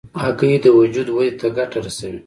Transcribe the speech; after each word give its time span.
هګۍ 0.21 0.53
د 0.63 0.65
وجود 0.77 1.07
ودې 1.15 1.31
ته 1.39 1.47
ګټه 1.57 1.77
رسوي. 1.85 2.19